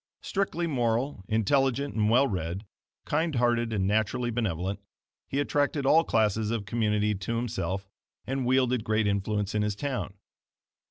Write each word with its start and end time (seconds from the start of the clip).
Strictly 0.23 0.65
moral, 0.65 1.23
intelligent 1.27 1.93
and 1.93 2.09
well 2.09 2.25
read, 2.27 2.65
kind 3.05 3.35
hearted 3.35 3.71
and 3.71 3.85
naturally 3.85 4.31
benevolent, 4.31 4.79
he 5.27 5.39
attracted 5.39 5.85
all 5.85 6.03
classes 6.03 6.49
of 6.49 6.65
community 6.65 7.13
to 7.13 7.35
himself 7.35 7.87
and 8.25 8.43
wielded 8.43 8.83
great 8.83 9.05
influence 9.05 9.53
in 9.53 9.61
his 9.61 9.75
town. 9.75 10.15